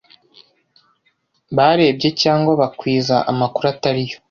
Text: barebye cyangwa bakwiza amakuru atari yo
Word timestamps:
barebye 1.57 2.09
cyangwa 2.21 2.51
bakwiza 2.61 3.15
amakuru 3.31 3.65
atari 3.73 4.03
yo 4.09 4.17